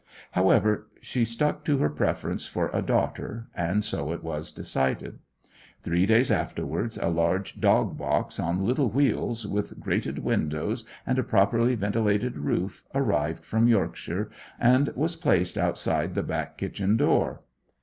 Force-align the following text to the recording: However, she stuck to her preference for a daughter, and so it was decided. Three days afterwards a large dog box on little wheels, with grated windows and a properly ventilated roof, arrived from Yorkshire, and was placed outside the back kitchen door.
However, 0.31 0.87
she 0.99 1.23
stuck 1.23 1.63
to 1.65 1.77
her 1.77 1.87
preference 1.89 2.47
for 2.47 2.71
a 2.73 2.81
daughter, 2.81 3.49
and 3.53 3.85
so 3.85 4.11
it 4.11 4.23
was 4.23 4.51
decided. 4.51 5.19
Three 5.83 6.07
days 6.07 6.31
afterwards 6.31 6.97
a 6.99 7.09
large 7.09 7.59
dog 7.61 7.99
box 7.99 8.39
on 8.39 8.65
little 8.65 8.89
wheels, 8.89 9.45
with 9.45 9.79
grated 9.79 10.17
windows 10.17 10.85
and 11.05 11.19
a 11.19 11.23
properly 11.23 11.75
ventilated 11.75 12.35
roof, 12.39 12.83
arrived 12.95 13.45
from 13.45 13.67
Yorkshire, 13.67 14.31
and 14.59 14.89
was 14.95 15.15
placed 15.15 15.55
outside 15.55 16.15
the 16.15 16.23
back 16.23 16.57
kitchen 16.57 16.97
door. 16.97 17.41